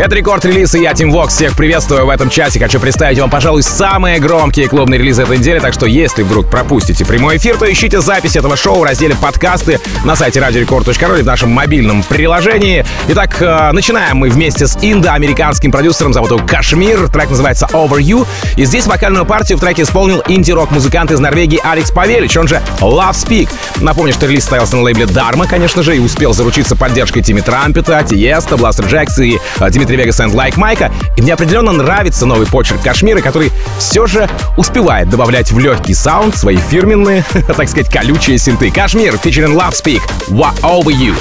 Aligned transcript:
Это 0.00 0.16
рекорд 0.16 0.46
релиз, 0.46 0.74
и 0.74 0.80
я, 0.80 0.94
Тим 0.94 1.10
Вокс. 1.10 1.34
Всех 1.34 1.54
приветствую 1.54 2.06
в 2.06 2.08
этом 2.08 2.30
часе. 2.30 2.58
Хочу 2.58 2.80
представить 2.80 3.18
вам, 3.18 3.28
пожалуй, 3.28 3.62
самые 3.62 4.18
громкие 4.18 4.66
клубные 4.66 4.96
релизы 4.96 5.24
этой 5.24 5.36
недели. 5.36 5.58
Так 5.58 5.74
что, 5.74 5.84
если 5.84 6.22
вдруг 6.22 6.48
пропустите 6.48 7.04
прямой 7.04 7.36
эфир, 7.36 7.58
то 7.58 7.70
ищите 7.70 8.00
запись 8.00 8.34
этого 8.34 8.56
шоу 8.56 8.80
в 8.80 8.84
разделе 8.84 9.14
подкасты 9.14 9.78
на 10.06 10.16
сайте 10.16 10.40
radiorecord.ru 10.40 11.16
или 11.16 11.22
в 11.22 11.26
нашем 11.26 11.50
мобильном 11.50 12.02
приложении. 12.02 12.82
Итак, 13.08 13.42
э, 13.42 13.72
начинаем 13.72 14.16
мы 14.16 14.30
вместе 14.30 14.66
с 14.66 14.78
индоамериканским 14.80 15.70
продюсером, 15.70 16.14
зовут 16.14 16.30
его 16.30 16.46
Кашмир. 16.46 17.08
Трек 17.08 17.28
называется 17.28 17.68
Over 17.70 17.98
You. 17.98 18.26
И 18.56 18.64
здесь 18.64 18.86
вокальную 18.86 19.26
партию 19.26 19.58
в 19.58 19.60
треке 19.60 19.82
исполнил 19.82 20.22
инди-рок 20.26 20.70
музыкант 20.70 21.10
из 21.10 21.20
Норвегии 21.20 21.60
Алекс 21.62 21.90
Павелич, 21.90 22.38
он 22.38 22.48
же 22.48 22.62
Love 22.80 23.12
Speak. 23.12 23.50
Напомню, 23.82 24.14
что 24.14 24.24
релиз 24.24 24.44
стоялся 24.44 24.76
на 24.76 24.82
лейбле 24.82 25.04
Дарма, 25.04 25.46
конечно 25.46 25.82
же, 25.82 25.94
и 25.94 25.98
успел 25.98 26.32
заручиться 26.32 26.74
поддержкой 26.74 27.20
Тимми 27.20 27.42
Трампета, 27.42 28.02
Тиеста, 28.02 28.56
Бластер 28.56 28.86
Джекс 28.86 29.18
и 29.18 29.38
э, 29.58 29.70
Дмитрия 29.70 29.89
Дмитрий 29.90 30.04
Вегас 30.04 30.20
and 30.20 30.32
Like 30.32 30.56
Майка. 30.56 30.92
И 31.16 31.22
мне 31.22 31.34
определенно 31.34 31.72
нравится 31.72 32.24
новый 32.24 32.46
почерк 32.46 32.80
Кашмира, 32.80 33.20
который 33.20 33.50
все 33.78 34.06
же 34.06 34.28
успевает 34.56 35.08
добавлять 35.08 35.50
в 35.50 35.58
легкий 35.58 35.94
саунд 35.94 36.36
свои 36.36 36.58
фирменные, 36.58 37.24
так 37.32 37.68
сказать, 37.68 37.88
колючие 37.88 38.38
синты. 38.38 38.70
Кашмир, 38.70 39.14
featuring 39.14 39.56
Love 39.56 39.72
Speak, 39.72 40.00
What 40.28 40.60
Over 40.60 40.92
You. 40.92 41.14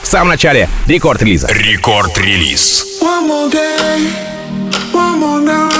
В 0.00 0.06
самом 0.06 0.28
начале 0.28 0.68
рекорд-релиза. 0.86 1.48
Рекорд-релиз. 1.48 3.00
One 3.02 3.26
more 3.26 3.50
day, 3.50 4.08
one 4.92 5.18
more 5.18 5.40
night, 5.40 5.74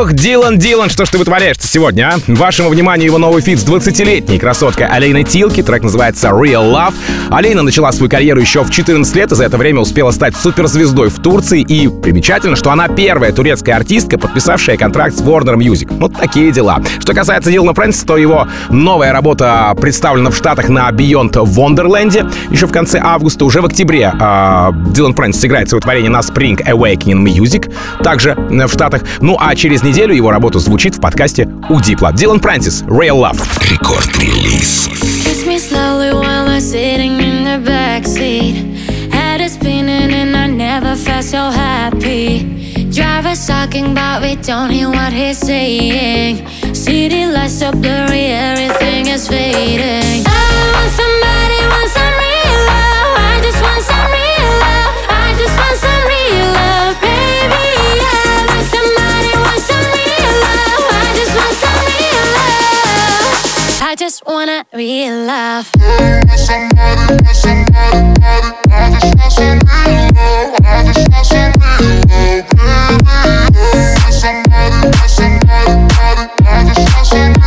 Ох, 0.00 0.12
Дилан, 0.12 0.58
Дилан, 0.58 0.90
что 0.90 1.04
ж 1.04 1.08
ты 1.08 1.18
вытворяешь 1.18 1.56
сегодня, 1.58 2.12
а? 2.14 2.18
Вашему 2.28 2.68
вниманию 2.68 3.06
его 3.06 3.18
новый 3.18 3.42
feat 3.42 3.58
с 3.58 3.64
20-летней 3.64 4.38
красоткой 4.38 4.86
Алейной 4.86 5.24
Тилки. 5.24 5.60
Трек 5.60 5.82
называется 5.82 6.28
Real 6.28 6.72
Love. 6.72 6.94
Алейна 7.30 7.62
начала 7.62 7.90
свою 7.90 8.08
карьеру 8.08 8.40
еще 8.40 8.62
в 8.62 8.70
14 8.70 9.16
лет 9.16 9.32
и 9.32 9.34
за 9.34 9.44
это 9.44 9.56
время 9.56 9.80
успела 9.80 10.12
стать 10.12 10.36
суперзвездой 10.36 11.08
в 11.08 11.20
Турции. 11.20 11.62
И 11.62 11.88
примечательно, 11.88 12.54
что 12.54 12.70
она 12.70 12.86
первая 12.86 13.32
турецкая 13.32 13.74
артистка, 13.74 14.18
подписавшая 14.18 14.76
контракт 14.76 15.16
с 15.16 15.20
Warner 15.20 15.56
Music. 15.56 15.88
Вот 15.90 16.14
такие 16.14 16.52
дела. 16.52 16.80
Что 17.00 17.12
касается 17.12 17.50
Дилана 17.50 17.74
Фрэнсиса, 17.74 18.06
то 18.06 18.16
его 18.16 18.46
новая 18.70 19.12
работа 19.12 19.74
представлена 19.80 20.30
в 20.30 20.36
Штатах 20.36 20.68
на 20.68 20.88
Beyond 20.90 21.32
Wonderland 21.32 22.32
еще 22.52 22.68
в 22.68 22.72
конце 22.72 23.00
августа. 23.02 23.44
Уже 23.44 23.60
в 23.60 23.66
октябре 23.66 24.12
э, 24.14 24.70
Дилан 24.94 25.14
Фрэнсис 25.14 25.44
играет 25.44 25.68
свое 25.68 25.82
творение 25.82 26.10
на 26.10 26.20
Spring 26.20 26.56
Awakening 26.64 27.24
Music, 27.24 27.72
также 28.04 28.36
в 28.36 28.68
Штатах. 28.68 29.02
Ну 29.20 29.36
а 29.40 29.56
Через 29.56 29.82
неделю 29.88 30.14
его 30.14 30.30
работа 30.30 30.58
звучит 30.58 30.96
в 30.96 31.00
подкасте 31.00 31.48
у 31.70 31.80
Дипла. 31.80 32.12
Дилан 32.12 32.40
Прантис, 32.40 32.82
Real 32.82 33.16
Love. 33.16 33.40
Рекорд-релиз. 33.70 34.88
So 41.20 41.50
happy. 41.50 42.86
Driver's 42.90 43.46
talking, 43.46 43.92
but 43.92 44.22
we 44.22 44.36
don't 44.36 44.70
hear 44.70 44.88
what 44.88 45.12
he's 45.12 45.36
saying. 45.38 46.46
City 46.72 47.26
lights 47.26 47.60
are 47.60 47.72
blurry, 47.72 48.32
everything 48.32 49.08
is 49.08 49.26
fading. 49.28 50.24
I 50.26 50.72
want 50.72 50.92
somebody. 50.92 51.47
just 63.98 64.24
wanna 64.26 64.64
real 64.72 65.26
love. 65.26 65.68
I 65.80 66.22
just 66.24 66.48
want 69.18 69.32
some 69.32 69.58
real 69.58 70.06
love. 70.14 70.54
I 70.62 70.84
just 70.86 71.10
want 71.10 71.26
some 71.26 71.52
real 71.58 71.82
love, 71.82 72.06
baby. 72.06 72.54
Somebody, 74.08 74.92
somebody, 75.08 75.08
somebody. 75.08 75.74
I 76.46 76.72
just 76.72 76.94
want 76.94 77.06
some. 77.06 77.37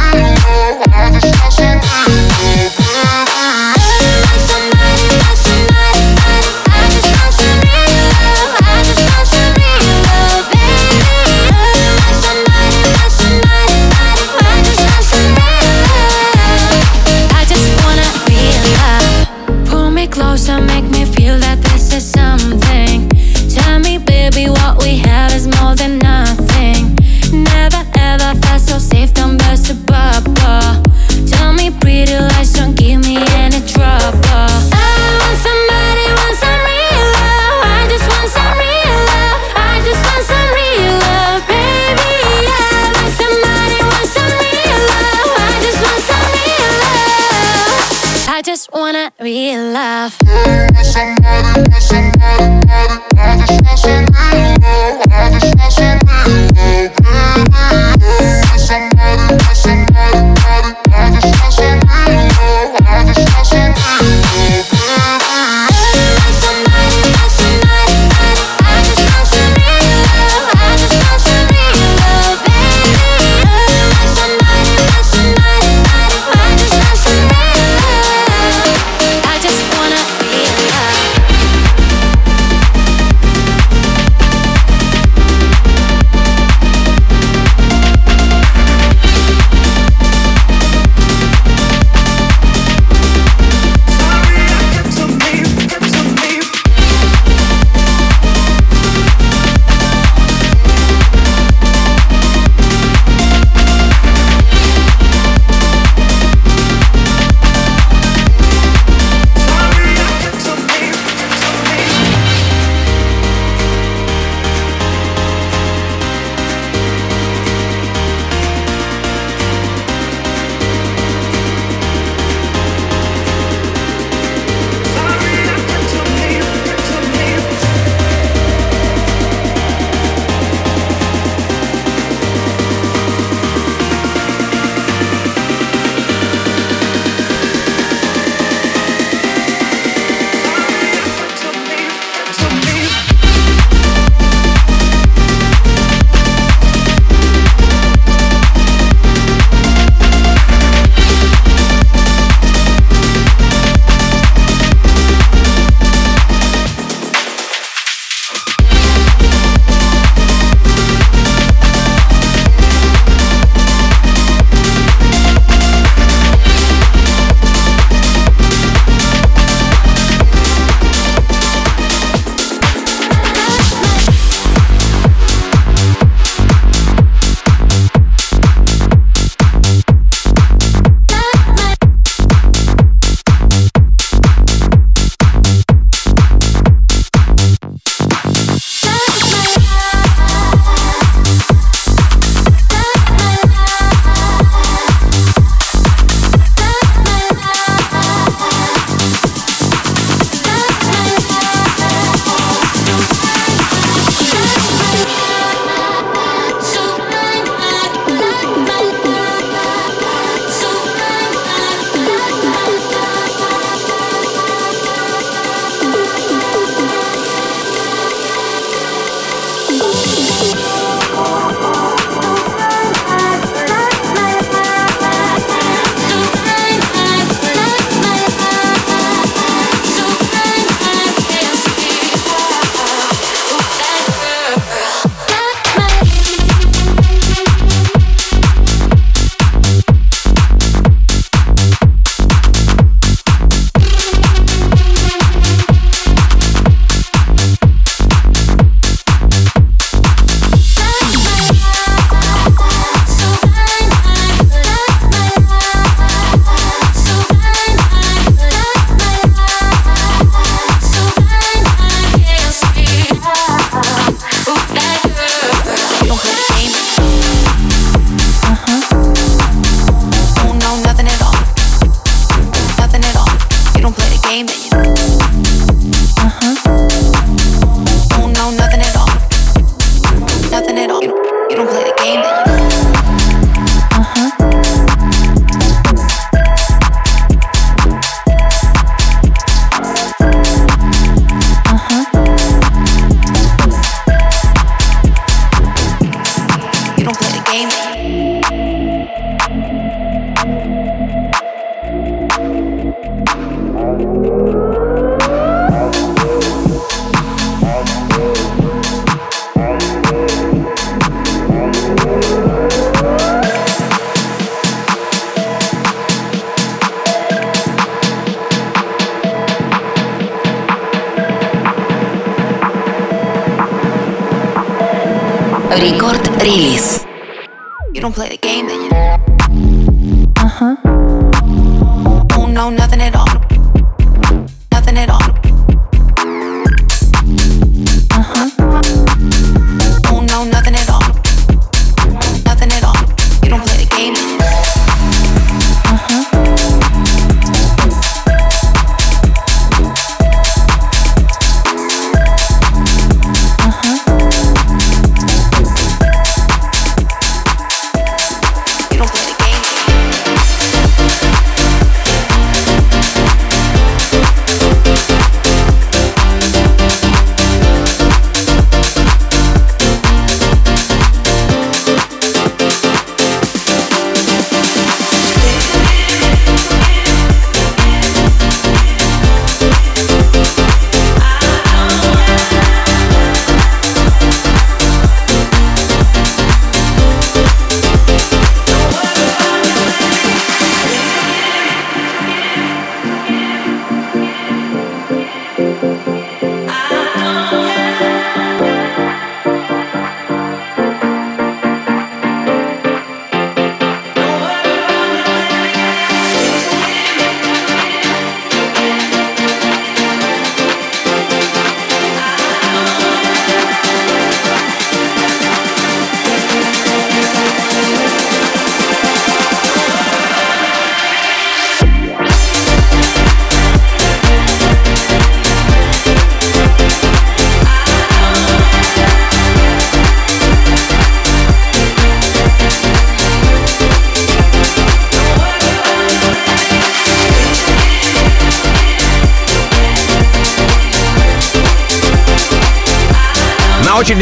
real 49.32 49.72
love. 49.72 50.18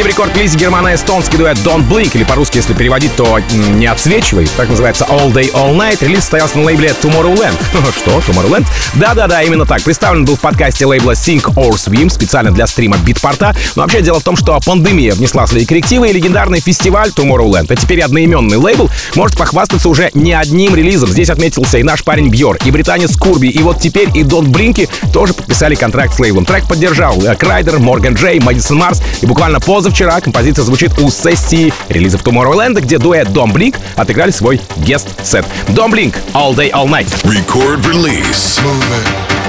Очереди 0.00 0.14
в 0.14 0.18
рекорд-лизе 0.18 0.56
германо-эстонский 0.56 1.36
дуэт 1.36 1.58
Don't 1.58 1.86
Blink, 1.86 2.12
или 2.14 2.24
по-русски, 2.24 2.56
если 2.56 2.72
переводить, 2.72 3.14
то 3.16 3.38
не 3.74 3.86
отсвечивай. 3.86 4.46
Так 4.56 4.68
называется 4.68 5.04
All 5.04 5.32
Day 5.32 5.52
All 5.52 5.76
Night. 5.76 5.98
Релиз 6.00 6.20
состоялся 6.20 6.58
на 6.58 6.64
лейбле 6.64 6.94
Tomorrowland. 7.02 7.56
Что? 7.96 8.18
Tomorrowland? 8.20 8.66
Да-да-да, 8.94 9.42
именно 9.42 9.66
так. 9.66 9.82
Представлен 9.82 10.24
был 10.24 10.36
в 10.36 10.40
подкасте 10.40 10.86
лейбла 10.86 11.12
Sink 11.12 11.52
or 11.54 11.72
Swim 11.72 12.08
специально 12.08 12.50
для 12.50 12.66
стрима 12.66 12.96
битпорта. 12.98 13.54
Но 13.76 13.82
вообще 13.82 14.00
дело 14.00 14.20
в 14.20 14.22
том, 14.22 14.36
что 14.36 14.58
пандемия 14.64 15.14
внесла 15.14 15.46
свои 15.46 15.66
коррективы, 15.66 16.08
и 16.08 16.12
легендарный 16.12 16.60
фестиваль 16.60 17.10
Tomorrowland, 17.10 17.66
а 17.68 17.76
теперь 17.76 18.00
одноименный 18.00 18.56
лейбл, 18.56 18.88
может 19.16 19.36
похвастаться 19.36 19.88
уже 19.88 20.10
не 20.14 20.32
одним 20.32 20.74
релизом. 20.74 21.10
Здесь 21.10 21.28
отметился 21.28 21.78
и 21.78 21.82
наш 21.82 22.04
парень 22.04 22.30
Бьор, 22.30 22.58
и 22.64 22.70
британец 22.70 23.16
Курби, 23.16 23.48
и 23.48 23.58
вот 23.62 23.80
теперь 23.80 24.08
и 24.14 24.22
Don't 24.22 24.48
Блинки 24.48 24.88
тоже 25.12 25.34
подписали 25.34 25.74
контракт 25.74 26.14
с 26.14 26.18
лейблом. 26.18 26.46
Трек 26.46 26.66
поддержал 26.66 27.22
э, 27.22 27.36
Крайдер, 27.36 27.78
Морган 27.78 28.14
Джей, 28.14 28.40
Мэдисон 28.40 28.78
Марс, 28.78 29.02
и 29.20 29.26
буквально 29.26 29.60
позавчера 29.60 29.89
композиция 30.20 30.64
звучит 30.64 30.98
у 30.98 31.10
сессии 31.10 31.72
релизов 31.88 32.22
Tomorrowland, 32.22 32.80
где 32.80 32.98
дуэт 32.98 33.28
Dom 33.28 33.52
Blink 33.52 33.76
отыграли 33.96 34.30
свой 34.30 34.60
гест-сет. 34.76 35.44
Dom 35.68 35.90
Blink 35.92 36.16
All 36.34 36.54
Day 36.54 36.70
All 36.70 36.88
Night. 36.88 37.08
Record 37.24 37.84
release. 37.86 38.60
All 38.60 39.39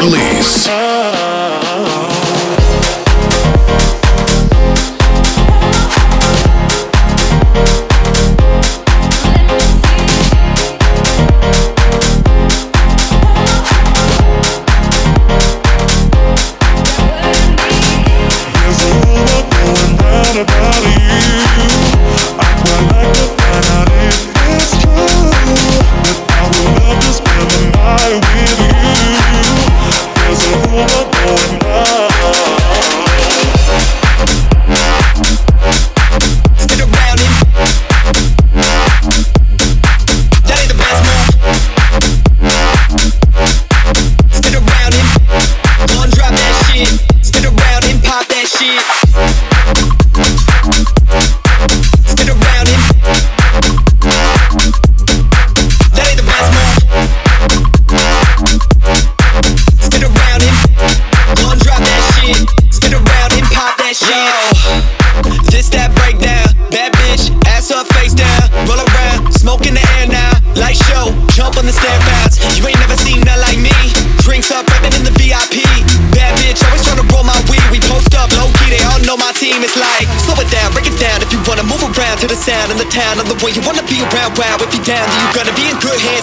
release. 0.00 0.79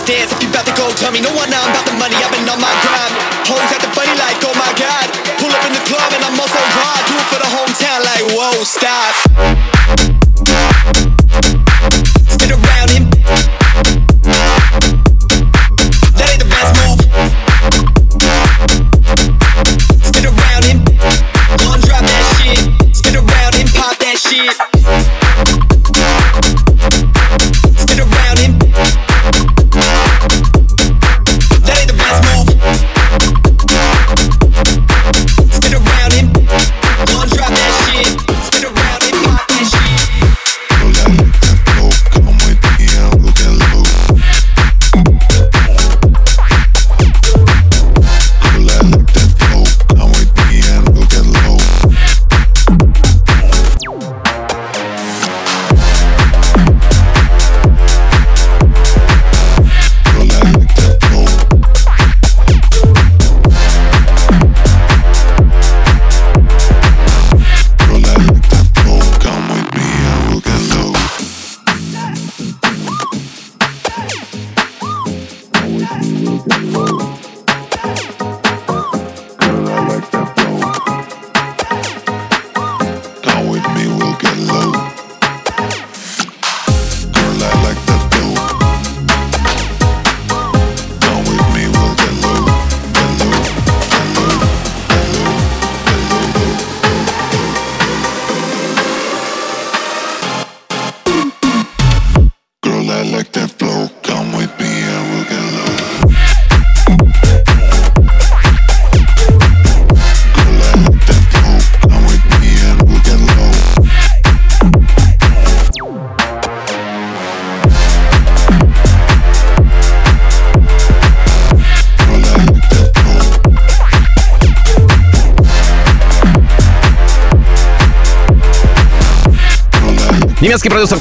Dance. 0.08 0.32
If 0.32 0.42
you 0.42 0.48
about 0.48 0.66
to 0.66 0.72
go, 0.80 0.88
tell 0.96 1.12
me 1.12 1.20
no 1.20 1.36
one 1.36 1.52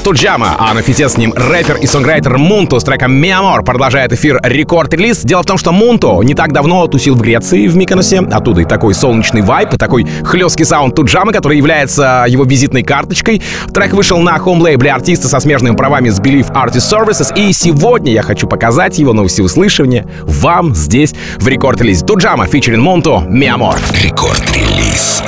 Немецкий 0.07 0.27
продюсер 0.27 0.37
Tujamo, 0.37 0.55
а 0.57 0.73
на 0.73 0.81
feat 0.81 1.03
е 1.03 1.09
с 1.09 1.17
ним 1.17 1.33
рэпер 1.35 1.77
и 1.77 1.87
songwriter 1.87 2.37
Мунту 2.37 2.79
с 2.79 2.83
треком 2.83 3.13
«Mi 3.13 3.32
Amor» 3.32 3.61
продолжает 3.63 4.13
эфир 4.13 4.39
Record 4.41 4.76
Release. 4.76 5.23
Дело 5.23 5.43
в 5.43 5.45
том, 5.45 5.57
что 5.57 5.73
Мунту 5.73 6.21
не 6.21 6.33
так 6.33 6.53
давно 6.53 6.87
тусил 6.87 7.15
в 7.15 7.21
Греции, 7.21 7.67
в 7.67 7.75
Миконосе. 7.75 8.19
Оттуда 8.19 8.61
и 8.61 8.65
такой 8.65 8.93
солнечный 8.93 9.41
vibe, 9.41 9.73
и 9.73 9.77
такой 9.77 10.07
хлесткий 10.23 10.63
саунд 10.63 10.95
Tujamo, 10.95 11.33
который 11.33 11.57
является 11.57 12.25
его 12.27 12.45
визитной 12.45 12.83
карточкой. 12.83 13.41
Трек 13.73 13.93
вышел 13.93 14.19
на 14.19 14.37
home-лейбле 14.37 14.91
артиста 14.91 15.27
со 15.27 15.41
смежными 15.41 15.75
правами 15.75 16.09
с 16.09 16.21
Believe 16.21 16.53
Artist 16.53 16.89
Services, 16.89 17.35
и 17.35 17.51
сегодня 17.51 18.13
я 18.13 18.21
хочу 18.21 18.47
показать 18.47 18.97
его 18.99 19.11
на 19.11 19.27
всеуслышание 19.27 20.07
вам 20.23 20.73
здесь 20.73 21.13
в 21.37 21.47
Record 21.47 21.70
Release 21.70 21.97
е. 21.97 22.05
Tujamo, 22.05 22.47
featuring 22.47 22.81
Мунту, 22.81 23.23
«Mi 23.27 23.44
Amor». 23.44 23.75
Record 24.01 24.52
Release. 24.52 25.21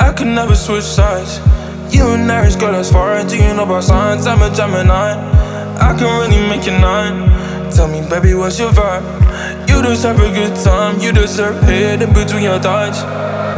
I 0.00 0.12
could 0.12 0.28
never 0.28 0.54
switch 0.54 0.84
sides. 0.84 1.40
You 1.90 2.08
and 2.08 2.30
Aries 2.30 2.56
go 2.56 2.72
as 2.72 2.92
far 2.92 3.22
do 3.24 3.36
you 3.36 3.54
know 3.54 3.64
about 3.64 3.84
signs? 3.84 4.26
I'm 4.26 4.42
a 4.42 4.54
Gemini. 4.54 5.12
I 5.80 5.96
can 5.98 6.08
really 6.20 6.48
make 6.48 6.66
you 6.66 6.72
nine. 6.72 7.28
Tell 7.70 7.88
me, 7.88 8.00
baby, 8.08 8.34
what's 8.34 8.58
your 8.58 8.70
vibe? 8.70 9.04
You 9.68 9.82
deserve 9.82 10.20
a 10.20 10.30
good 10.32 10.54
time. 10.64 11.00
You 11.00 11.12
deserve 11.12 11.62
head 11.62 12.02
in 12.02 12.12
between 12.12 12.42
your 12.42 12.58
thighs. 12.58 13.02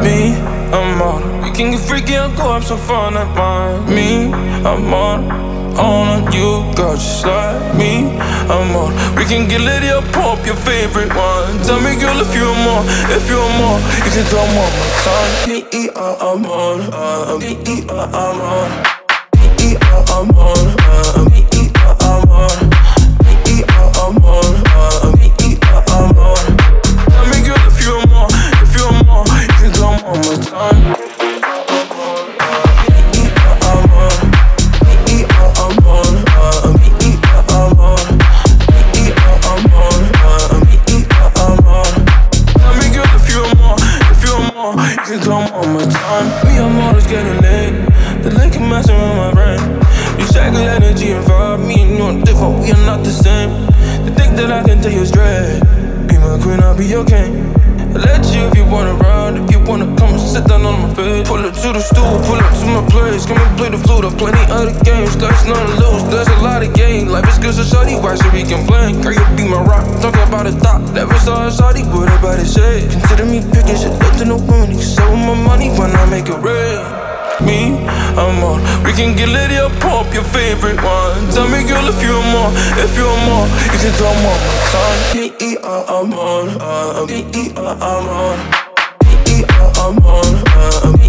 Me, 0.03 0.35
I'm 0.71 1.01
on. 1.01 1.41
We 1.43 1.51
can 1.51 1.71
get 1.71 1.81
freaky 1.81 2.13
and 2.15 2.35
go 2.37 2.53
have 2.53 2.63
some 2.63 2.79
fun 2.79 3.17
at 3.17 3.35
mine. 3.35 3.93
Me, 3.93 4.31
I'm 4.31 4.93
on. 4.93 5.50
On 5.77 6.31
you, 6.33 6.65
girl, 6.75 6.95
just 6.95 7.25
like 7.25 7.75
me. 7.75 8.19
I'm 8.49 8.75
on. 8.75 8.91
We 9.15 9.25
can 9.25 9.47
get 9.47 9.61
lit 9.61 9.83
up, 9.85 10.03
pump 10.11 10.45
your 10.45 10.55
favorite 10.55 11.13
one. 11.15 11.57
Tell 11.63 11.79
me, 11.79 11.95
girl, 11.99 12.19
if 12.19 12.35
you 12.35 12.43
want 12.43 12.59
more, 12.65 12.83
if 13.15 13.29
you 13.29 13.37
want 13.37 13.57
more, 13.57 13.79
you 14.03 14.11
can 14.11 14.25
come 14.29 14.57
on 14.57 14.71
my 14.79 14.87
time. 15.05 15.31
I'm 16.21 16.45
on. 16.45 16.81
Um, 16.93 17.39
me, 17.39 17.57
I'm 17.89 18.41
on. 18.41 18.71
I'm 20.11 20.29
on. 20.35 20.65
Um, 20.81 21.25
me, 21.31 21.41
I'm 21.53 22.29
on. 22.31 22.57
I'm 24.01 24.17
on. 24.23 24.55
Um, 24.71 25.21
I'm 25.87 26.17
on. 26.17 26.45
Tell 27.07 27.25
me, 27.27 27.37
girl, 27.45 27.67
if 27.67 27.77
you 27.85 27.95
want 27.95 28.09
more, 28.11 28.27
if 28.61 28.75
you 28.75 28.83
want 28.85 29.07
more, 29.07 29.25
you 29.27 29.55
can 29.59 29.71
come 29.73 29.99
on 30.05 30.17
my 30.19 30.35
time. 30.43 31.20
Can 45.11 45.19
come 45.23 45.53
on 45.53 45.73
my 45.73 45.83
time. 45.83 46.27
Me, 46.47 46.57
I'm 46.57 46.79
always 46.79 47.05
getting 47.05 47.41
lit. 47.41 48.23
The 48.23 48.31
liquor 48.31 48.61
messing 48.61 48.95
with 48.95 49.15
my 49.17 49.33
brain. 49.33 49.59
You 50.17 50.25
good 50.27 50.55
energy 50.55 51.11
and 51.11 51.25
vibe. 51.25 51.67
Me 51.67 51.81
and 51.81 51.97
you 51.97 52.03
are 52.03 52.25
different, 52.25 52.59
we 52.59 52.71
are 52.71 52.85
not 52.85 53.03
the 53.03 53.11
same. 53.11 53.49
They 54.05 54.13
think 54.13 54.37
that 54.37 54.51
I 54.51 54.63
can 54.63 54.81
take 54.81 54.93
you 54.93 55.05
straight. 55.05 55.59
Be 56.07 56.17
my 56.17 56.39
queen, 56.41 56.61
I'll 56.61 56.77
be 56.77 56.85
your 56.85 57.03
king. 57.05 57.51
Let 57.93 58.25
you 58.33 58.47
if 58.47 58.55
you 58.55 58.65
wanna 58.65 58.93
ride, 58.95 59.35
if 59.37 59.51
you 59.51 59.59
wanna 59.59 59.85
come 59.97 60.13
and 60.15 60.21
sit 60.21 60.45
down 60.45 60.65
on 60.65 60.81
my 60.81 60.93
face. 60.93 61.27
Pull 61.27 61.45
up 61.45 61.53
to 61.53 61.69
the 61.73 61.81
stool, 61.81 62.19
pull 62.25 62.39
up 62.39 62.53
to 62.59 62.65
my 62.65 62.83
place. 62.89 63.25
Come 63.25 63.37
and 63.37 63.57
play 63.57 63.69
the 63.69 63.77
flute, 63.77 64.05
I've 64.05 64.17
plenty 64.17 64.43
other 64.51 64.73
games. 64.83 65.15
There's 65.17 65.45
none 65.45 65.65
to 65.67 65.75
lose, 65.83 66.03
there's 66.11 66.27
a 66.27 66.39
lot 66.41 66.63
of 66.63 66.73
gain. 66.73 67.09
Life 67.09 67.27
is 67.27 67.37
good, 67.39 67.55
so 67.55 67.63
shawty, 67.63 68.01
why 68.01 68.15
should 68.15 68.33
we 68.33 68.43
complain? 68.43 69.01
Girl, 69.01 69.13
you 69.13 69.25
be 69.35 69.47
my 69.47 69.61
rock, 69.61 69.85
talking 70.01 70.21
about 70.23 70.47
a 70.47 70.51
thought. 70.51 70.81
Never 70.93 71.17
saw 71.19 71.47
a 71.47 71.51
shawty, 71.51 71.83
what 72.21 72.39
it 72.39 72.45
say? 72.45 72.87
Consider 72.87 73.25
me 73.25 73.41
picking 73.51 73.75
shit 73.75 73.91
up 73.91 74.15
to 74.17 74.25
no 74.25 74.37
women. 74.37 74.71
You 74.71 74.81
sell 74.81 75.15
my 75.15 75.33
money 75.33 75.69
when 75.69 75.91
I 75.91 76.05
make 76.09 76.29
it 76.29 76.37
Me, 77.45 77.77
I'm 78.17 78.43
on. 78.43 78.59
We 78.83 78.91
can 78.93 79.15
get 79.15 79.29
lit 79.29 79.51
up, 79.57 79.71
pump 79.79 80.13
your 80.13 80.23
favorite 80.23 80.81
one. 80.83 81.29
Tell 81.31 81.47
me, 81.47 81.63
girl, 81.67 81.87
if 81.87 82.01
you're 82.01 82.23
more, 82.33 82.51
if 82.77 82.95
you're 82.97 83.17
more, 83.25 83.47
you 83.71 83.79
can 83.81 83.93
come 83.97 84.25
on 84.31 84.39
my 84.47 84.57
son. 84.71 84.97
P-E-R, 85.13 85.83
I'm 85.87 86.13
on, 86.13 86.49
uh, 86.61 86.61
I'm 86.61 87.01
on. 87.01 87.07
P-E-R, 87.07 87.77
I'm 87.81 88.07
on, 90.05 90.27
uh, 90.47 90.97
P-E-R, 90.97 91.00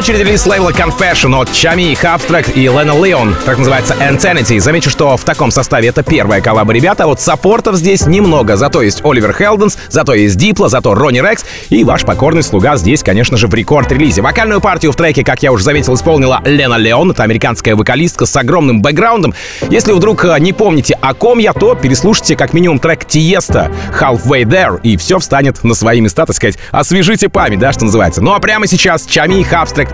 очереди 0.00 0.22
релиз 0.22 0.46
лейбла 0.46 0.70
Confession 0.70 1.38
от 1.38 1.52
Чами, 1.52 1.92
Halftrack 1.92 2.54
и 2.54 2.62
Лена 2.62 2.92
Леон, 2.92 3.36
так 3.44 3.58
называется 3.58 3.94
Insanity. 4.00 4.58
Замечу, 4.58 4.88
что 4.88 5.14
в 5.18 5.24
таком 5.24 5.50
составе 5.50 5.88
это 5.88 6.02
первая 6.02 6.40
коллаба 6.40 6.72
ребята, 6.72 7.06
вот 7.06 7.20
саппортов 7.20 7.76
здесь 7.76 8.06
немного. 8.06 8.56
Зато 8.56 8.80
есть 8.80 9.04
Оливер 9.04 9.34
Хелденс, 9.34 9.76
зато 9.90 10.14
есть 10.14 10.36
Дипло, 10.36 10.70
зато 10.70 10.94
Ронни 10.94 11.20
Рекс 11.20 11.44
и 11.68 11.84
ваш 11.84 12.06
покорный 12.06 12.42
слуга 12.42 12.78
здесь, 12.78 13.02
конечно 13.02 13.36
же, 13.36 13.46
в 13.46 13.52
рекорд-релизе. 13.52 14.22
Вокальную 14.22 14.62
партию 14.62 14.92
в 14.92 14.96
треке, 14.96 15.22
как 15.22 15.42
я 15.42 15.52
уже 15.52 15.64
заметил, 15.64 15.94
исполнила 15.96 16.40
Лена 16.46 16.76
Леон. 16.76 17.10
Это 17.10 17.22
американская 17.24 17.76
вокалистка 17.76 18.24
с 18.24 18.34
огромным 18.34 18.80
бэкграундом. 18.80 19.34
Если 19.68 19.92
вдруг 19.92 20.24
э, 20.24 20.34
не 20.40 20.54
помните, 20.54 20.96
о 21.02 21.12
ком 21.12 21.38
я, 21.40 21.52
то 21.52 21.74
переслушайте 21.74 22.36
как 22.36 22.54
минимум 22.54 22.78
трек 22.78 23.04
Тиеста 23.04 23.70
Halfway 24.00 24.44
There, 24.44 24.80
и 24.82 24.96
все 24.96 25.18
встанет 25.18 25.62
на 25.62 25.74
свои 25.74 26.00
места, 26.00 26.24
так 26.24 26.36
сказать. 26.36 26.56
Освежите 26.70 27.28
память, 27.28 27.58
да, 27.58 27.70
что 27.74 27.84
называется. 27.84 28.22
Ну 28.22 28.32
а 28.32 28.38
прямо 28.38 28.66
сейчас 28.66 29.04
Чами, 29.04 29.42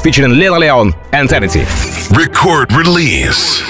Featuring 0.03 0.39
Lena 0.39 0.59
Leon, 0.59 0.95
and 1.13 1.23
Insanity. 1.23 1.65
Record 2.15 2.73
release. 2.73 3.63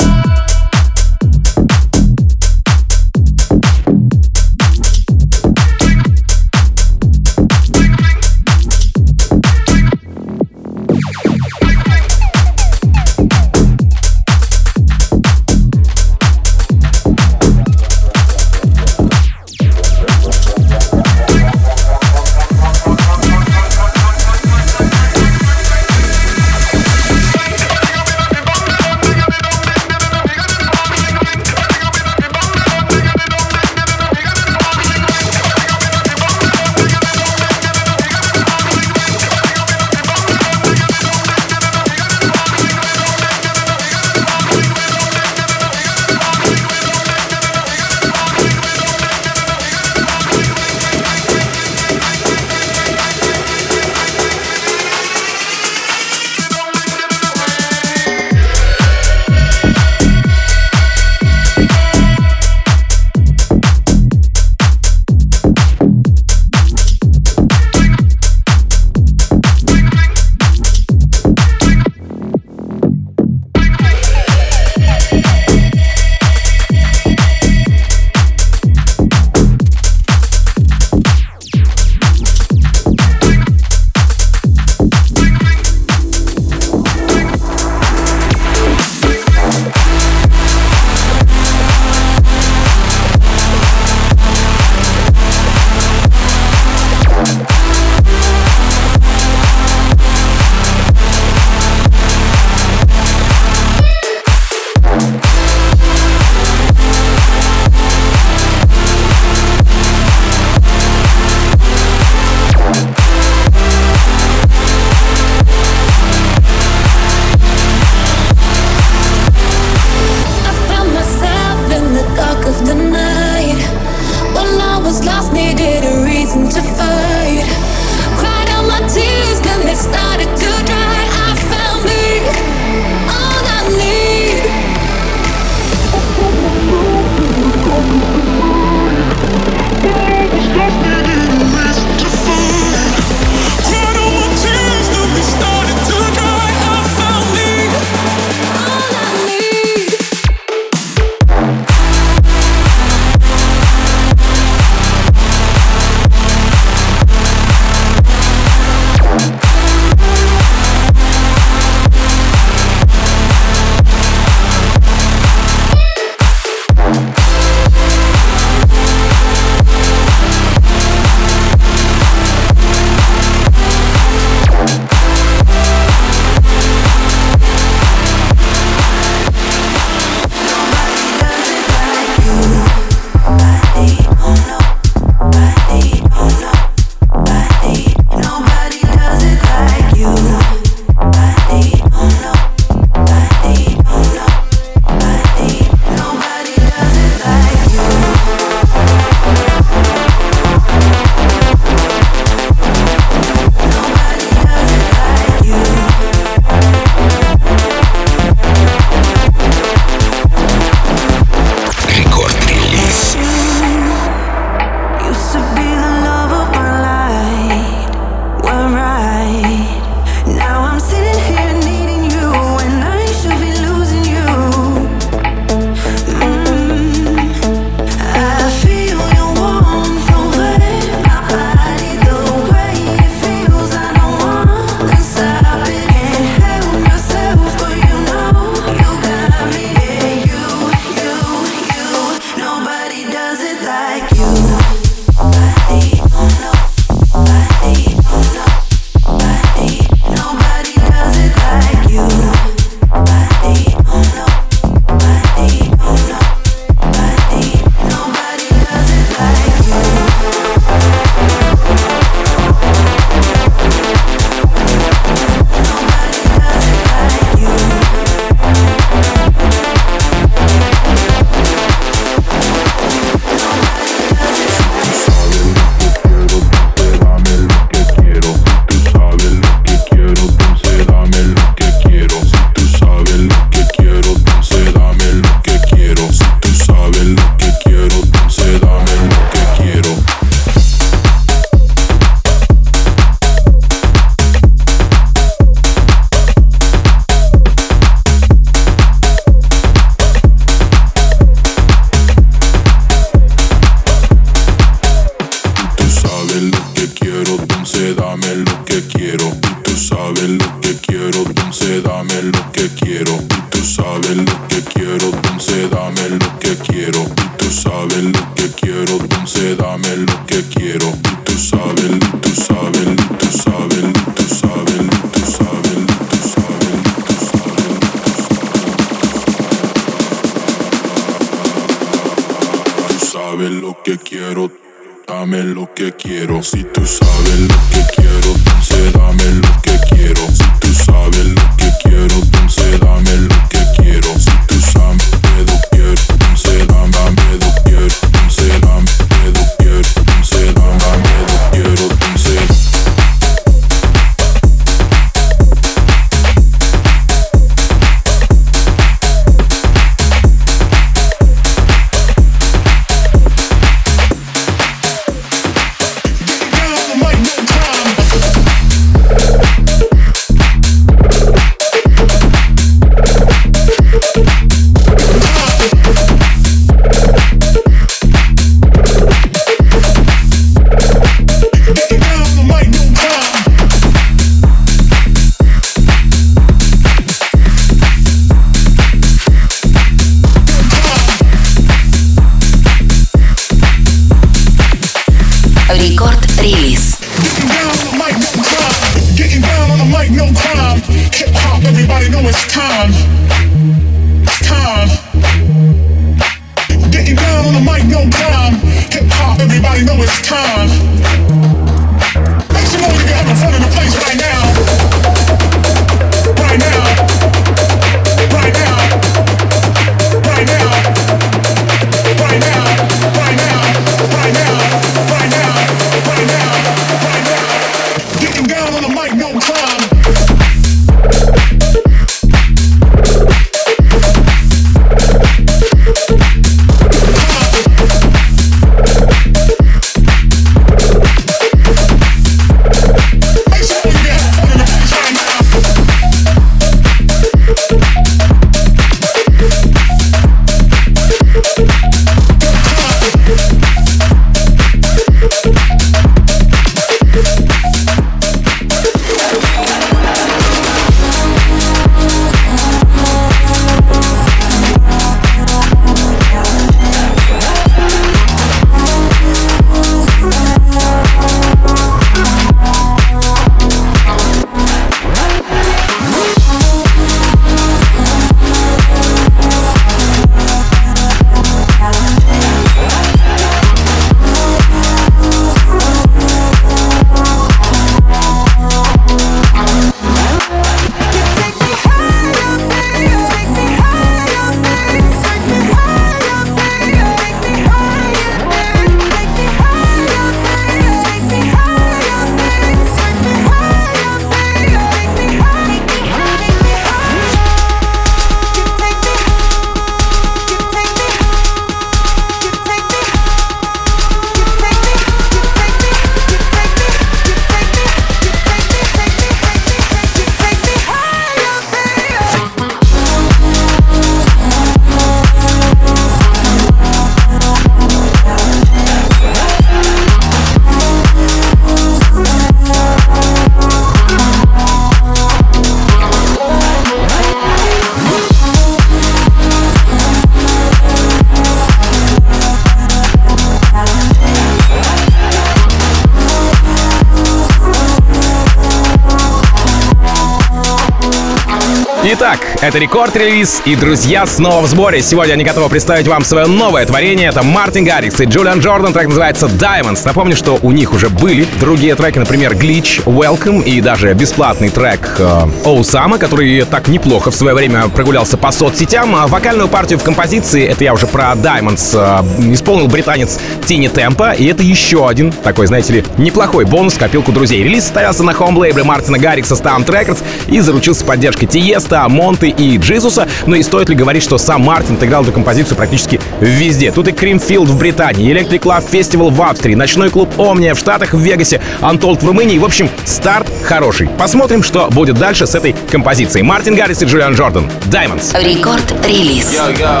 Это 552.72 552.78
рекорд-релиз, 552.78 553.60
и 553.66 553.76
друзья 553.76 554.24
снова 554.24 554.62
в 554.62 554.66
сборе. 554.66 555.02
Сегодня 555.02 555.34
они 555.34 555.44
готовы 555.44 555.68
представить 555.68 556.08
вам 556.08 556.24
свое 556.24 556.46
новое 556.46 556.86
творение. 556.86 557.28
Это 557.28 557.42
Мартин 557.42 557.84
Гаррикс 557.84 558.18
и 558.18 558.24
Джулиан 558.24 558.60
Джордан. 558.60 558.94
Трек 558.94 559.08
называется 559.08 559.44
Diamonds. 559.44 560.00
Напомню, 560.06 560.34
что 560.36 560.58
у 560.62 560.70
них 560.70 560.94
уже 560.94 561.10
были 561.10 561.46
другие 561.60 561.94
треки, 561.96 562.18
например, 562.18 562.54
Glitch, 562.54 563.04
Welcome 563.04 563.62
и 563.62 563.82
даже 563.82 564.14
бесплатный 564.14 564.70
трек 564.70 565.16
э, 565.18 565.46
Оусама, 565.66 566.16
который 566.16 566.62
так 566.62 566.88
неплохо 566.88 567.30
в 567.30 567.34
свое 567.34 567.54
время 567.54 567.88
прогулялся 567.88 568.38
по 568.38 568.50
соцсетям. 568.50 569.14
А 569.16 569.26
вокальную 569.26 569.68
партию 569.68 569.98
в 569.98 570.02
композиции, 570.02 570.64
это 570.64 570.82
я 570.82 570.94
уже 570.94 571.06
про 571.06 571.32
Diamonds, 571.32 571.90
э, 571.92 572.54
исполнил 572.54 572.88
британец 572.88 573.38
Тини 573.66 573.88
Темпа, 573.88 574.32
и 574.32 574.46
это 574.46 574.62
еще 574.62 575.06
один 575.06 575.30
такой, 575.30 575.66
знаете 575.66 575.92
ли, 575.92 576.04
неплохой 576.16 576.64
бонус 576.64 576.94
в 576.94 576.98
копилку 576.98 577.32
друзей. 577.32 577.62
Релиз 577.62 577.82
состоялся 577.82 578.22
на 578.22 578.32
хоум-лейбле 578.32 578.82
Мартина 578.82 579.18
Гаррикса 579.18 579.56
Stamp 579.56 579.84
Records 579.84 580.22
и 580.46 580.60
заручился 580.60 581.04
поддержкой 581.04 581.48
Тиеста, 581.48 582.08
Монты 582.08 582.48
Джизуса. 582.78 583.28
Но 583.46 583.56
и 583.56 583.62
стоит 583.62 583.88
ли 583.88 583.94
говорить, 583.94 584.22
что 584.22 584.38
сам 584.38 584.62
Мартин 584.62 584.96
отыграл 584.96 585.22
эту 585.22 585.32
композицию 585.32 585.76
практически 585.76 586.20
везде. 586.40 586.92
Тут 586.92 587.08
и 587.08 587.12
Кримфилд 587.12 587.68
в 587.68 587.78
Британии, 587.78 588.32
Electric 588.32 588.60
Love 588.60 588.90
Festival 588.90 589.30
в 589.30 589.42
Австрии, 589.42 589.74
ночной 589.74 590.10
клуб 590.10 590.28
Омния 590.38 590.74
в 590.74 590.78
Штатах, 590.78 591.14
в 591.14 591.18
Вегасе, 591.18 591.60
Untold 591.80 592.20
в 592.20 592.26
Румынии. 592.26 592.58
В 592.58 592.64
общем, 592.64 592.88
старт 593.04 593.50
хороший. 593.64 594.08
Посмотрим, 594.18 594.62
что 594.62 594.88
будет 594.90 595.18
дальше 595.18 595.46
с 595.46 595.54
этой 595.54 595.74
композицией. 595.90 596.44
Мартин 596.44 596.74
Гаррис 596.74 597.02
и 597.02 597.06
Джулиан 597.06 597.34
Джордан. 597.34 597.70
Diamonds. 597.86 598.32
Рекорд-релиз. 598.40 599.52
Yo, 599.52 599.68
yo, 599.70 600.00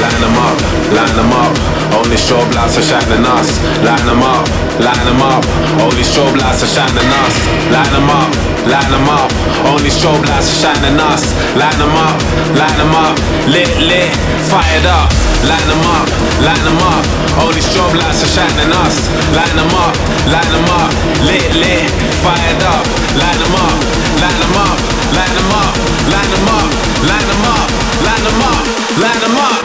line 0.00 0.20
them 0.20 0.36
up, 0.36 0.58
line 0.92 1.14
them 1.16 1.32
up. 1.32 1.79
Only 1.98 2.16
strobe 2.16 2.52
lights 2.54 2.78
are 2.78 2.86
shining 2.86 3.26
us. 3.26 3.48
Line 3.82 4.06
them 4.06 4.22
up, 4.22 4.46
line 4.78 5.04
them 5.06 5.22
up. 5.22 5.42
Only 5.82 6.04
strobe 6.06 6.36
lights 6.38 6.62
are 6.62 6.70
shining 6.70 7.10
us. 7.22 7.34
Line 7.70 7.92
them 7.92 8.10
up, 8.10 8.30
line 8.66 8.90
them 8.90 9.08
up. 9.08 9.30
Only 9.66 9.90
strobe 9.90 10.22
lights 10.26 10.50
are 10.50 10.60
shining 10.62 10.98
us. 11.00 11.22
Line 11.58 11.78
them 11.78 11.94
up, 11.94 12.18
line 12.54 12.78
them 12.78 12.94
up. 12.94 13.16
Lit, 13.50 13.70
lit, 13.82 14.12
fired 14.50 14.86
up. 14.86 15.10
Line 15.46 15.66
them 15.66 15.84
up, 15.96 16.08
line 16.44 16.64
them 16.64 16.80
up. 16.84 17.04
Only 17.42 17.62
strobe 17.62 17.96
lights 17.98 18.22
are 18.22 18.32
shining 18.34 18.72
us. 18.84 18.96
Line 19.34 19.56
them 19.56 19.72
up, 19.74 19.94
line 20.30 20.50
them 20.52 20.68
up. 20.78 20.90
Lit, 21.26 21.48
lit, 21.58 21.90
fired 22.22 22.62
up. 22.70 22.84
Line 23.18 23.38
them 23.42 23.54
up, 23.58 23.76
line 24.22 24.38
them 24.38 24.56
up, 24.62 24.78
line 25.16 25.34
them 25.34 25.50
up, 25.58 25.74
line 26.06 26.30
them 26.30 26.48
up, 26.54 26.68
line 27.08 27.26
them 27.26 27.44
up, 27.50 27.68
line 28.06 28.22
them 28.22 28.42
up, 28.42 28.64
line 29.02 29.20
them 29.20 29.36
up. 29.36 29.59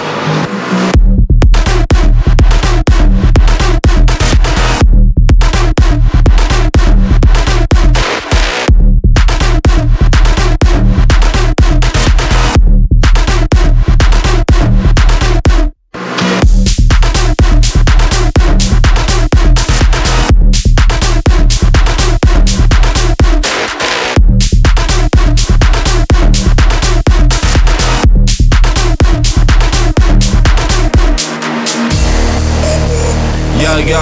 Yo, 33.86 34.02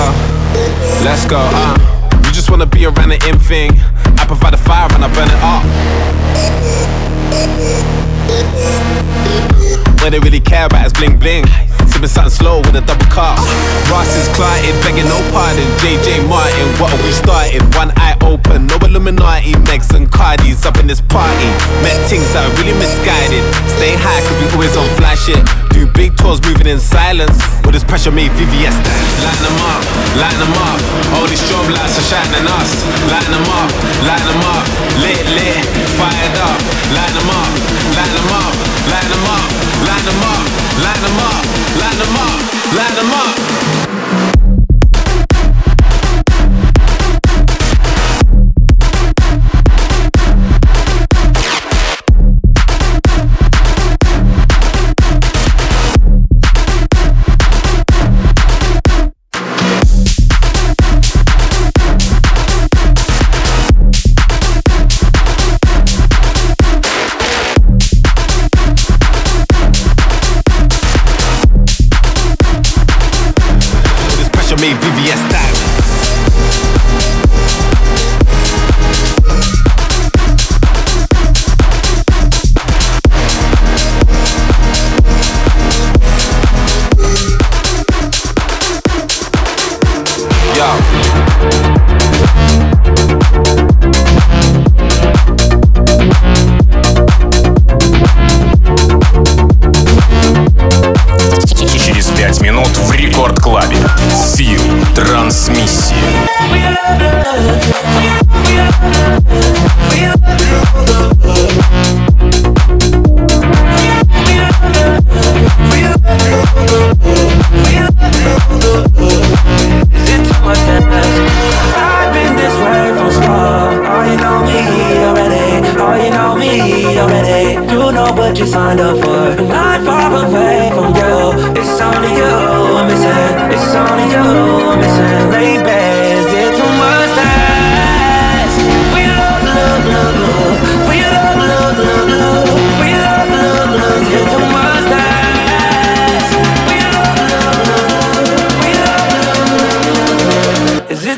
let's 1.04 1.26
go, 1.26 1.38
uh. 1.38 1.76
You 2.26 2.32
just 2.32 2.50
wanna 2.50 2.66
be 2.66 2.86
around 2.86 3.10
the 3.10 3.20
in 3.28 3.38
thing. 3.38 3.72
I 4.18 4.24
provide 4.26 4.54
the 4.54 4.58
fire 4.58 4.88
and 4.94 5.04
I 5.04 5.14
burn 5.14 5.28
it 5.28 5.36
up. 5.44 5.64
What 10.02 10.12
they 10.12 10.20
really 10.20 10.40
care 10.40 10.68
about 10.68 10.86
is 10.86 10.94
bling 10.94 11.20
bling. 11.20 11.44
Sipping 12.04 12.16
something 12.20 12.36
slow 12.36 12.58
with 12.60 12.76
a 12.76 12.84
double 12.84 13.08
cup. 13.08 13.39
Ross 13.88 14.12
is 14.20 14.28
clotted, 14.36 14.76
begging 14.84 15.08
no 15.08 15.16
pardon. 15.32 15.64
JJ 15.80 16.28
Martin, 16.28 16.68
what 16.76 16.91
are 16.91 16.99
we 16.99 17.16
starting? 17.16 17.64
One 17.80 17.95
eye 17.95 18.20
open, 18.20 18.68
no 18.68 18.76
Illuminati. 18.84 19.56
Megs 19.64 19.95
and 19.95 20.12
Cardis 20.12 20.66
up 20.66 20.76
in 20.84 20.88
this 20.88 20.99
party. 20.99 21.47
Met 21.80 21.95
things 22.12 22.28
that 22.36 22.43
are 22.43 22.54
really 22.60 22.76
misguided. 22.76 23.39
Stay 23.80 23.95
high, 23.95 24.20
cause 24.28 24.36
we 24.36 24.51
always 24.51 24.76
on 24.76 24.84
fly 24.99 25.16
shit. 25.16 25.39
Do 25.72 25.88
big 25.95 26.12
tours 26.20 26.43
moving 26.43 26.68
in 26.68 26.84
silence. 26.84 27.39
With 27.64 27.72
this 27.72 27.88
pressure 27.88 28.12
made 28.12 28.36
VVS 28.36 28.76
stand. 28.76 29.04
Line 29.24 29.39
them 29.39 29.60
up, 29.64 29.82
line 30.20 30.39
them 30.43 30.56
up. 30.60 30.80
All 31.16 31.28
these 31.32 31.39
strobe 31.39 31.72
lights 31.72 32.04
are 32.04 32.08
shining 32.12 32.43
us. 32.60 32.84
Line 33.08 33.32
them 33.32 33.47
up, 33.47 33.72
line 34.04 34.26
them 34.28 34.43
up. 34.43 34.66
Lit, 34.99 35.24
lit, 35.39 35.64
fired 35.95 36.36
up. 36.51 36.60
Line 36.91 37.16
them 37.16 37.32
up, 37.32 37.51
line 37.95 38.12
them 38.12 38.28
up, 38.43 38.54
line 38.91 39.08
them 39.08 39.24
up, 39.24 39.49
line 39.88 40.04
them 40.04 40.20
up, 40.20 40.45
line 40.84 41.01
them 41.01 41.18
up, 41.18 41.22
them 42.06 42.16
up, 42.16 42.76
line 42.76 42.95
them 42.95 43.12
up. 43.12 43.43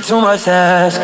too 0.04 0.20
much 0.20 0.48
ask? 0.48 1.02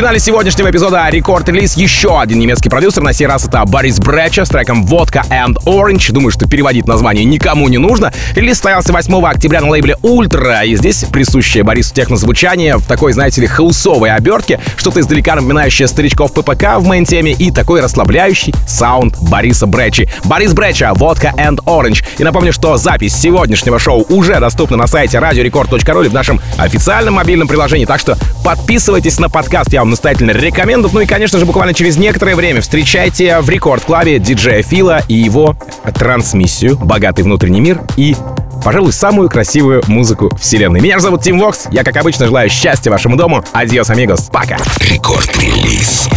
Финале 0.00 0.18
сегодняшнего 0.18 0.70
эпизода 0.70 1.06
Record 1.10 1.40
Release 1.40 1.76
еще 1.76 2.18
один 2.18 2.38
немецкий 2.38 2.70
продюсер. 2.70 3.02
На 3.02 3.12
сей 3.12 3.26
раз 3.26 3.46
это 3.46 3.62
Борис 3.66 3.98
Бреча 3.98 4.46
с 4.46 4.48
треком 4.48 4.86
«Vodka 4.86 5.22
and 5.28 5.56
Orange». 5.66 6.12
Думаю, 6.12 6.30
что 6.30 6.48
переводить 6.48 6.86
название 6.86 7.26
никому 7.26 7.68
не 7.68 7.76
нужно. 7.76 8.10
Релиз 8.34 8.54
состоялся 8.54 8.94
8 8.94 9.26
октября 9.26 9.60
на 9.60 9.68
лейбле 9.68 9.98
Ультра, 10.00 10.62
и 10.64 10.74
здесь 10.74 11.04
присущее 11.04 11.64
Борису 11.64 11.92
технозвучание 11.94 12.78
в 12.78 12.86
такой, 12.86 13.12
знаете 13.12 13.42
ли, 13.42 13.46
хаусовой 13.46 14.10
обертке, 14.10 14.58
что-то 14.78 15.00
издалека 15.00 15.34
напоминающее 15.34 15.86
старичков 15.86 16.32
ППК 16.32 16.78
в 16.78 16.88
main-теме 16.88 17.32
и 17.32 17.50
такой 17.50 17.82
расслабляющий 17.82 18.54
саунд 18.66 19.18
Бориса 19.20 19.66
Бречи. 19.66 20.08
Борис 20.24 20.54
Бреча, 20.54 20.94
«Vodka 20.94 21.34
and 21.36 21.58
Orange». 21.66 22.02
И 22.16 22.24
напомню, 22.24 22.54
что 22.54 22.78
запись 22.78 23.14
сегодняшнего 23.14 23.78
шоу 23.78 24.06
уже 24.08 24.40
доступна 24.40 24.78
на 24.78 24.86
сайте 24.86 25.18
или 25.18 26.08
в 26.08 26.14
нашем 26.14 26.40
официальном 26.56 27.14
мобильном 27.14 27.48
приложении, 27.48 27.84
так 27.84 28.00
что 28.00 28.16
подписывайтесь 28.42 29.18
на 29.18 29.28
подкаст, 29.28 29.70
я 29.74 29.80
вам 29.80 29.89
настоятельно 29.90 30.30
рекомендую. 30.30 30.92
Ну 30.92 31.00
и, 31.00 31.06
конечно 31.06 31.38
же, 31.38 31.46
буквально 31.46 31.74
через 31.74 31.96
некоторое 31.96 32.34
время 32.34 32.60
встречайте 32.60 33.40
в 33.40 33.48
Record 33.48 33.86
Club 33.86 34.12
е 34.12 34.18
диджея 34.18 34.62
Фила 34.62 35.02
и 35.08 35.14
его 35.14 35.56
трансмиссию 35.94 36.76
«Богатый 36.78 37.22
внутренний 37.22 37.60
мир» 37.60 37.80
и 37.96 38.16
пожалуй, 38.64 38.92
самую 38.92 39.28
красивую 39.28 39.82
музыку 39.86 40.34
вселенной. 40.36 40.80
Меня 40.80 41.00
зовут 41.00 41.22
Тим 41.22 41.38
Вокс. 41.38 41.66
Я, 41.70 41.84
как 41.84 41.96
обычно, 41.96 42.26
желаю 42.26 42.48
счастья 42.50 42.90
вашему 42.90 43.16
дому. 43.16 43.44
Adiós, 43.52 43.90
amigos. 43.90 44.28
Пока. 44.32 44.58
Record 44.78 45.34
Release. 45.34 46.08